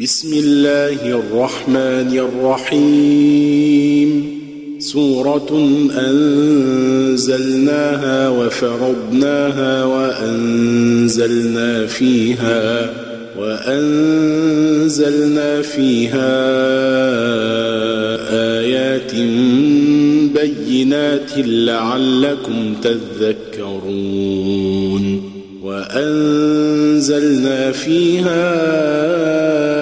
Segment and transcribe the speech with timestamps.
[0.00, 2.20] بسم الله الرحمن
[2.72, 4.10] الرحيم.
[4.78, 5.68] سورة
[6.08, 12.90] أنزلناها وفرضناها وأنزلنا فيها
[13.38, 13.92] وأنزلنا
[15.62, 16.40] فيها
[18.60, 19.12] آيات
[20.40, 24.22] بينات لعلكم تذكرون.
[25.62, 29.81] وأنزلنا فيها آيات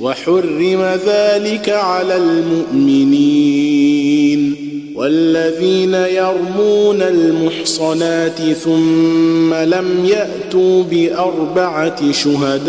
[0.00, 3.66] وحرم ذلك على المؤمنين
[4.96, 12.66] والذين يرمون المحصنات ثم لم يأتوا بأربعة شهداء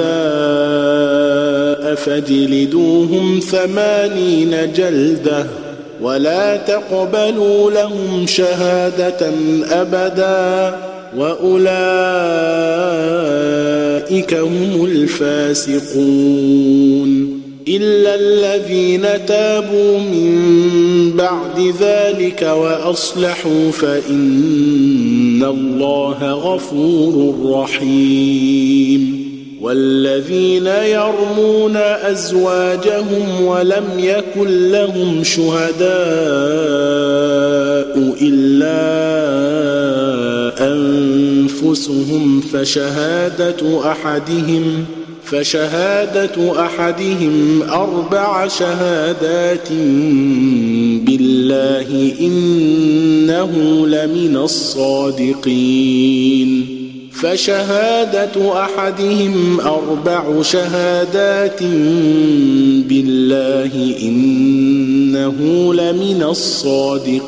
[1.96, 5.46] فاجلدوهم ثمانين جلدة
[6.02, 9.32] ولا تقبلوا لهم شهادة
[9.72, 10.76] أبدا
[11.18, 11.58] وأولئك
[14.34, 16.48] هم الفاسقون
[17.68, 20.38] إلا الذين تابوا من
[21.18, 29.28] بعد ذلك وأصلحوا فإن الله غفور رحيم
[29.62, 35.88] والذين يرمون أزواجهم ولم يكن لهم شهداء
[38.22, 39.48] إلا
[40.60, 44.98] أنفسهم فشهادة أحدهم ۖ
[45.32, 49.72] فشهادة أحدهم أربع شهادات
[51.06, 53.52] بالله إنه
[53.88, 55.58] لمن الصادقين.
[57.12, 61.64] فشهادة أحدهم أربع شهادات
[62.90, 67.28] بالله إنه لمن الصادقين.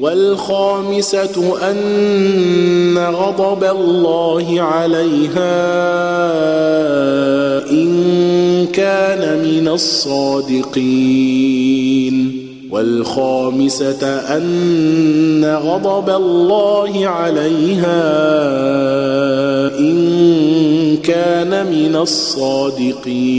[0.00, 5.58] والخامسة أن غضب الله عليها
[7.70, 11.28] إن كان من الصادقين.
[12.70, 18.18] والخامسة أن غضب الله عليها
[19.78, 23.38] إن كان من الصادقين.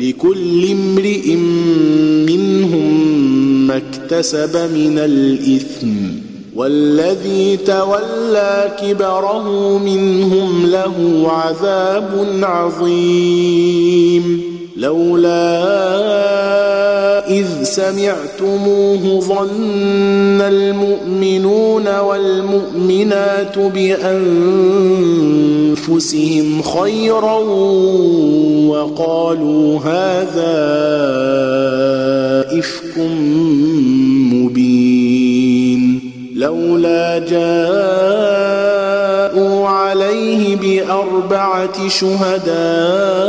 [0.00, 1.34] لكل امرئ
[2.26, 3.08] منهم
[3.66, 5.88] ما اكتسب من الإثم
[6.54, 14.42] والذي تولى كبره منهم له عذاب عظيم
[14.78, 15.58] لولا
[17.28, 24.08] إذ سمعتموه ظن المؤمنون والمؤمنات بأنفسهم
[26.62, 27.38] خيرا
[28.68, 30.58] وقالوا هذا
[32.58, 32.98] إفك
[34.32, 36.00] مبين.
[36.34, 38.08] لولا جاءوا
[39.68, 43.28] عليه بأربعة شهداء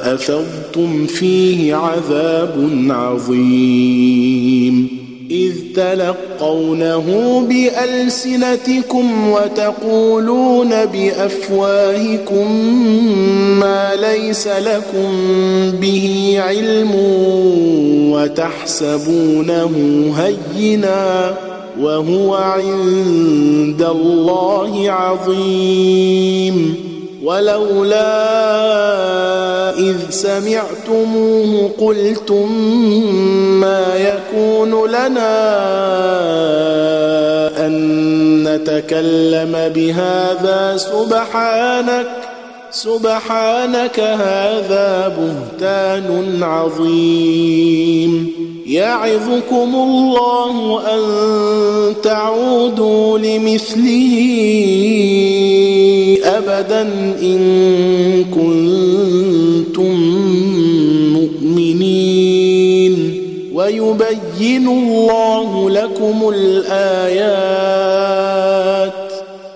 [0.13, 4.87] أفضتم فيه عذاب عظيم
[5.31, 12.51] إذ تلقونه بألسنتكم وتقولون بأفواهكم
[13.59, 15.11] ما ليس لكم
[15.81, 16.91] به علم
[18.11, 19.71] وتحسبونه
[20.17, 21.33] هيناً
[21.79, 26.75] وهو عند الله عظيم
[27.23, 28.09] ولولا
[29.77, 32.51] إذ سمعتموه قلتم
[33.61, 35.37] ما يكون لنا
[37.65, 37.73] أن
[38.43, 42.07] نتكلم بهذا سبحانك
[42.71, 48.31] سبحانك هذا بهتان عظيم.
[48.67, 51.01] يعظكم الله أن
[52.03, 54.11] تعودوا لمثله.
[56.23, 56.81] أبدا
[57.21, 57.39] إن
[58.23, 59.95] كنتم
[61.13, 63.21] مؤمنين.
[63.53, 67.71] ويبين الله لكم الآيات.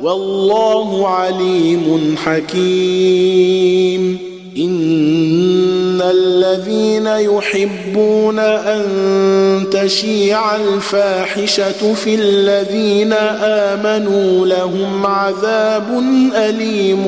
[0.01, 4.17] والله عليم حكيم.
[4.57, 8.83] إن الذين يحبون أن
[9.85, 16.03] تشيع الفاحشة في الذين آمنوا لهم عذاب
[16.35, 17.03] أليم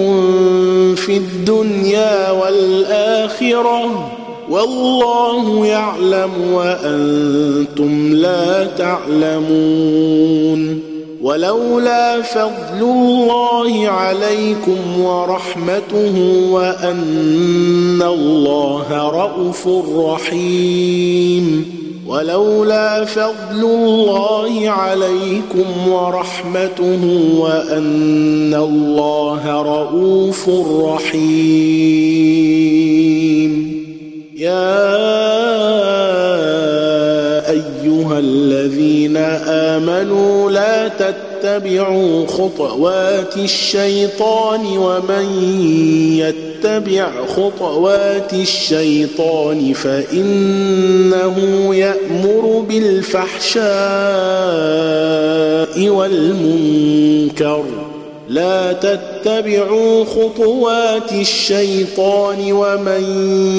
[0.96, 4.10] في الدنيا والآخرة.
[4.50, 10.82] والله يعلم وأنتم لا تعلمون.
[11.22, 21.77] ولولا فضل الله عليكم ورحمته وأن الله رءوف رحيم.
[22.08, 27.04] ولولا فضل الله عليكم ورحمته
[27.40, 30.50] وأن الله رءوف
[30.84, 32.28] رحيم.
[34.38, 34.88] يا
[37.50, 39.18] أيها الذين
[39.78, 40.88] آمنوا لا
[41.48, 45.44] تتبعوا خطوات الشيطان ومن
[46.20, 51.36] يتبع خطوات الشيطان فإنه
[51.76, 53.68] يأمر بالفحشاء
[55.90, 57.64] والمنكر.
[58.30, 59.17] لا تتبعوا
[60.06, 63.04] خطوات الشيطان ومن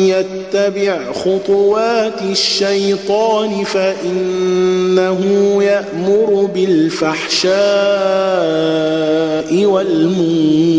[0.09, 5.23] يتبع خطوات الشيطان فإنه
[5.63, 7.59] يأمر بالفحشاء
[9.65, 10.79] والمنكر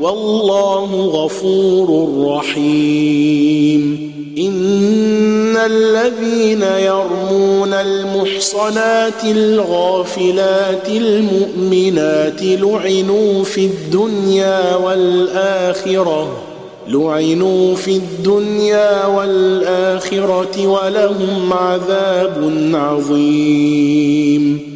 [0.00, 4.12] والله غفور رحيم.
[4.38, 16.28] إن الذين يرمون المحصنات الغافلات المؤمنات لعنوا في الدنيا والآخرة
[16.88, 24.75] لعنوا في الدنيا والآخرة ولهم عذاب عظيم.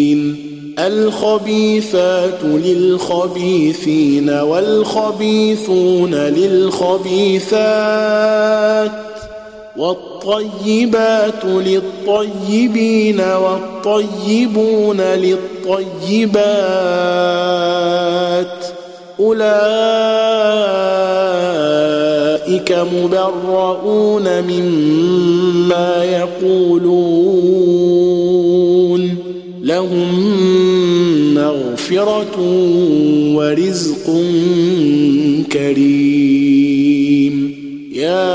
[0.87, 7.51] الخبيثات للخبيثين والخبيثون للخبيثات
[9.77, 16.31] والطيبات للطيبين والطيبون للطيبات
[19.19, 19.51] أولئك
[22.71, 27.21] مبرؤون مما يقولون
[29.63, 30.40] لهم
[31.91, 32.39] مغفرة
[33.35, 34.05] ورزق
[35.51, 37.35] كريم.
[37.93, 38.31] يا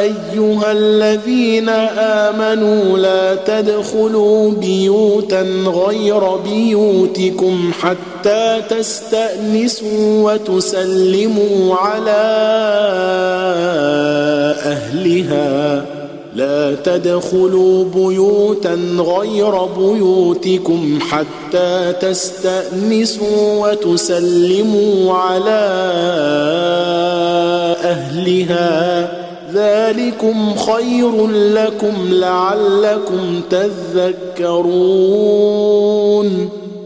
[0.00, 12.24] أيها الذين آمنوا لا تدخلوا بيوتا غير بيوتكم حتى تستأنسوا وتسلموا على
[14.64, 15.84] أهلها.
[16.34, 25.64] لا تدخلوا بيوتا غير بيوتكم حتى تستأنسوا وتسلموا على
[27.84, 29.24] أهلها.
[29.52, 34.64] ذلكم خير لكم لعلكم تذكرون.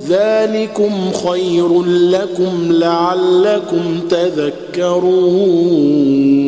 [0.08, 6.47] ذلكم خير لكم لعلكم تذكرون.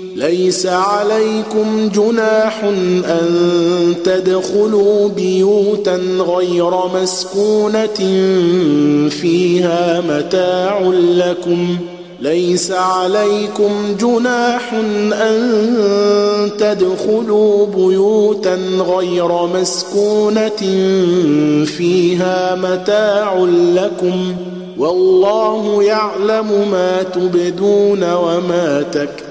[0.15, 7.99] ليس عليكم جناح أن تدخلوا بيوتا غير مسكونة
[9.09, 11.77] فيها متاع لكم
[12.21, 14.73] ليس عليكم جناح
[15.13, 20.61] أن تدخلوا بيوتا غير مسكونة
[21.65, 24.35] فيها متاع لكم
[24.77, 29.30] والله يعلم ما تبدون وما تكتمون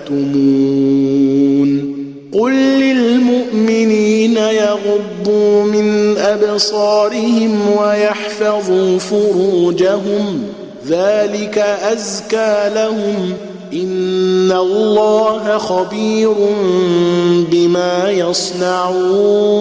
[2.33, 10.43] قل للمؤمنين يغضوا من ابصارهم ويحفظوا فروجهم
[10.89, 11.59] ذلك
[11.93, 13.33] ازكى لهم
[13.73, 16.35] ان الله خبير
[17.53, 19.61] بما يصنعون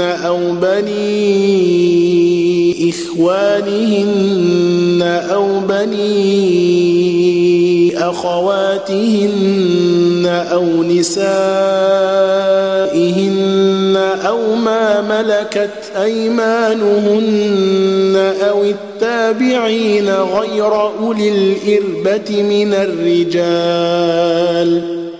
[0.00, 1.90] أو بني
[2.90, 4.22] إخوانهن
[5.02, 6.10] أو بني
[7.98, 9.46] أخواتهن
[10.26, 11.30] أو نسائهن
[14.26, 17.36] أو ما ملكت أيمانهن
[18.50, 24.20] أو التابعين غير أولي الإربة من الرجال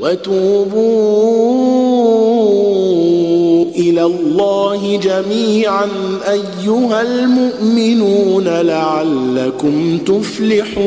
[0.00, 1.90] وتوبوا
[3.76, 5.88] إلى الله جميعا
[6.28, 10.80] أيها المؤمنون لعلكم تفلحون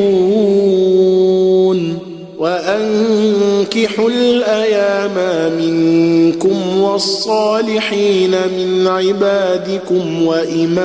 [2.38, 5.16] وأنكحوا الأيام
[5.58, 10.84] منكم والصالحين من عبادكم وإمائكم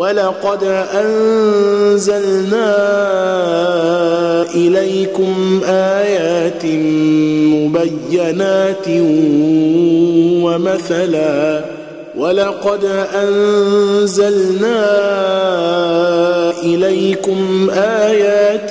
[0.00, 0.64] ولقد
[0.94, 2.76] أنزلنا
[4.54, 6.64] إليكم آيات
[7.54, 8.88] مبينات
[10.44, 11.64] ومثلا
[12.16, 14.86] ولقد أنزلنا
[16.62, 18.70] إليكم آيات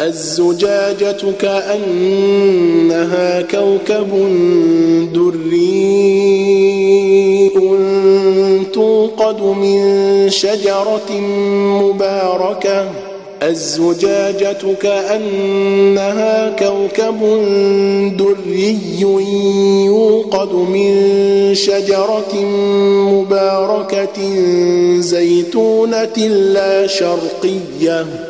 [0.00, 4.10] الزجاجة كأنها كوكب
[5.14, 5.90] دري.
[8.72, 11.20] توقد من شجرة
[11.82, 12.88] مباركة.
[13.42, 17.20] الزجاجة كأنها كوكب
[18.18, 18.78] دري
[19.86, 20.94] يوقد من
[21.54, 22.44] شجرة
[23.12, 24.18] مباركة
[25.00, 28.29] زيتونة لا شرقية.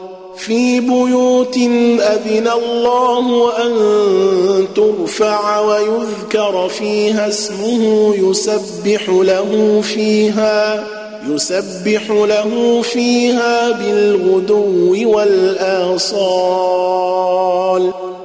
[0.45, 3.73] في بيوت أذن الله أن
[4.75, 10.83] ترفع ويذكر فيها اسمه يسبح له فيها
[11.29, 16.41] يسبح له فيها بالغدو والآصال.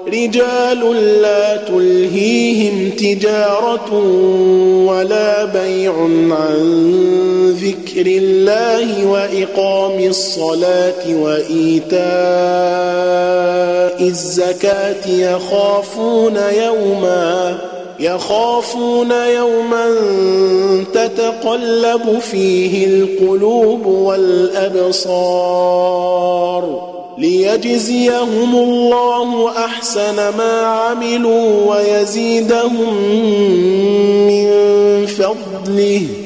[0.08, 3.92] رجال لا تلهيهم تجارة
[4.86, 5.92] ولا بيع
[6.30, 11.96] عن ذكر الله وإقام الصلاة وإيتاء
[14.08, 17.58] الزكاة يخافون يوما
[18.00, 19.86] يخافون يوما
[20.94, 25.36] تتقلب فيه القلوب والأبصار
[27.18, 32.94] ليجزيهم الله أحسن ما عملوا ويزيدهم
[34.26, 34.46] من
[35.06, 36.25] فضله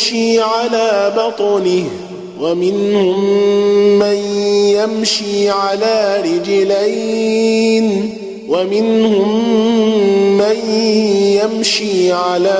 [0.00, 1.84] يمشي على بطنه
[2.40, 3.20] ومنهم
[3.98, 4.16] من
[4.76, 8.14] يمشي على رجلين
[8.48, 9.28] ومنهم
[10.38, 10.56] من
[11.42, 12.58] يمشي على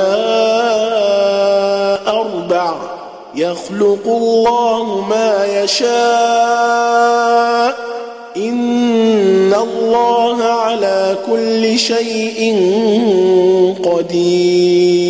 [2.06, 2.74] أربع
[3.34, 5.90] يخلق الله ما يشاء
[8.36, 12.56] إن الله على كل شيء
[13.84, 15.09] قدير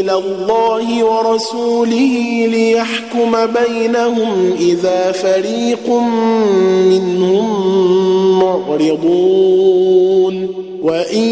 [0.00, 5.90] إلى الله ورسوله ليحكم بينهم إذا فريق
[6.90, 7.46] منهم
[8.38, 10.48] معرضون.
[10.82, 11.28] وإن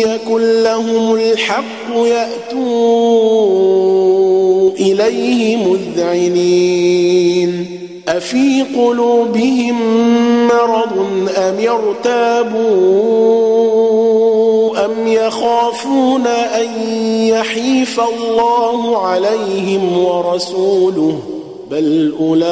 [0.00, 2.66] يكن لهم الحق يأتوا
[4.70, 7.66] إليه مذعنين.
[8.08, 9.76] أفي قلوبهم
[10.46, 12.56] مرض أم يرتابون
[14.84, 16.68] أم يخافون أن
[17.28, 21.18] يحيف الله عليهم ورسوله
[21.70, 22.46] بل أولئك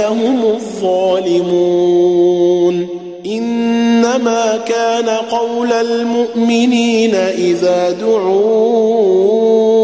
[0.00, 1.94] هم الظالمون
[3.26, 9.83] إنما كان قول المؤمنين إذا دعوا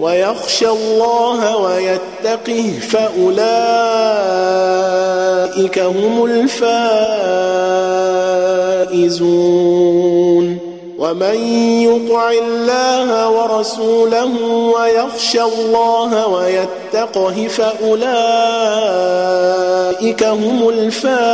[0.00, 4.18] ويخشى الله ويتقه فأولئك
[5.78, 7.38] هم الفائزون
[10.98, 11.34] ومن
[11.82, 18.24] يطع الله ورسوله ويخشى الله ويتقه فأولئك
[20.24, 21.28] هم الفائزون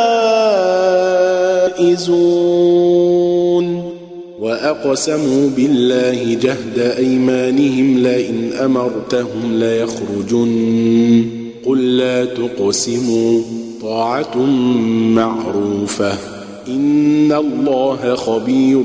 [4.44, 11.24] وأقسموا بالله جهد أيمانهم لئن أمرتهم ليخرجن.
[11.66, 13.40] قل لا تقسموا
[13.83, 14.38] طاعة
[15.14, 16.12] معروفة.
[16.68, 18.83] إن الله خبير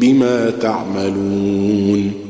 [0.00, 2.29] بما تعملون.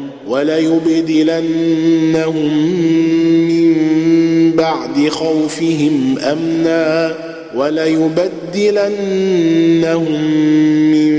[0.31, 1.43] وليبدلنهم
[3.47, 3.75] من
[4.51, 7.15] بعد خوفهم أمنا
[7.55, 8.91] وليبدلنهم
[10.91, 11.11] من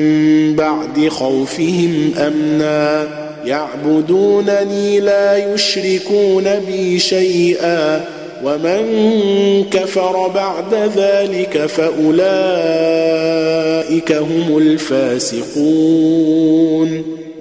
[0.57, 3.09] بعد خوفهم أمنا
[3.45, 8.05] يعبدونني لا يشركون بي شيئا
[8.45, 8.85] ومن
[9.71, 12.13] كفر بعد ذلك فأولئك
[14.13, 15.83] هم الفاسقون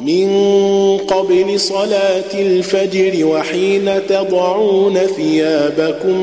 [0.00, 0.28] من
[0.98, 6.16] قبل صلاة الفجر وحين تضعون ثيابكم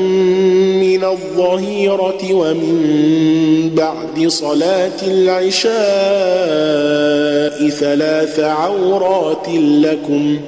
[0.80, 5.76] من الظهيرة ومن بعد صلاة العشاء
[7.68, 10.38] ثلاث عورات لكم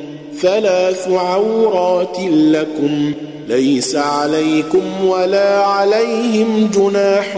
[0.40, 3.12] ثلاث عورات لكم.
[3.48, 7.36] ليس عليكم ولا عليهم جناح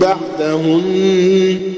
[0.00, 1.77] بعدهن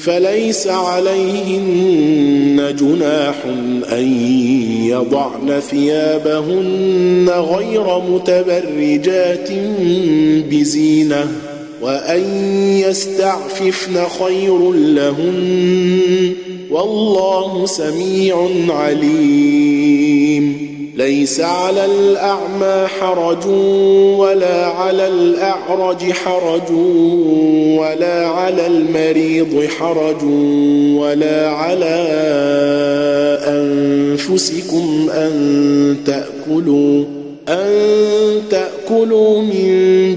[0.00, 3.34] فليس عليهن جناح
[3.92, 4.08] أن
[4.84, 9.48] يضعن ثيابهن غير متبرجات
[10.50, 11.32] بزينة
[11.82, 12.22] وأن
[12.88, 16.32] يستعففن خير لهن
[16.70, 20.67] والله سميع عليم
[20.98, 23.46] ليس على الأعمى حرج
[24.18, 26.70] ولا على الأعرج حرج
[27.78, 30.24] ولا على المريض حرج
[30.98, 32.06] ولا على
[33.46, 37.04] أنفسكم أن تأكلوا
[37.48, 37.72] أن
[38.50, 40.16] تأكلوا من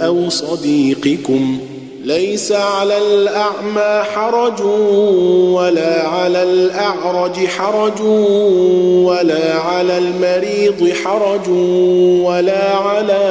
[0.00, 1.58] أو صديقكم.
[2.04, 4.62] ليس على الأعمى حرج
[5.52, 8.00] ولا على الأعرج حرج
[9.04, 11.48] ولا على المريض حرج
[12.24, 13.24] ولا على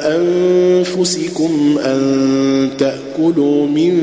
[0.00, 3.94] أنفسكم أن تأكلوا من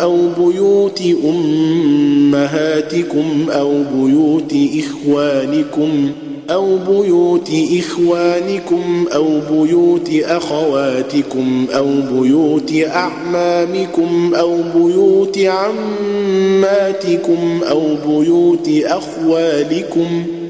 [0.00, 6.10] أو بيوت أمهاتكم أو بيوت إخوانكم
[6.50, 15.38] أو بيوت إخوانكم أو بيوت أخواتكم أو بيوت أعمامكم أو بيوت
[16.48, 20.39] عماتكم أو بيوت أخوالكم ۖ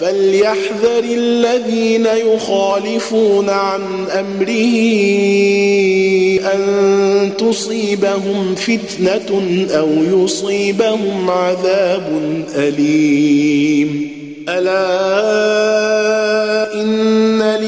[0.00, 4.74] فليحذر الذين يخالفون عن أمره
[6.54, 12.12] أن تصيبهم فتنة أو يصيبهم عذاب
[12.56, 14.14] أليم.
[14.48, 15.94] ألا
[16.74, 17.33] إن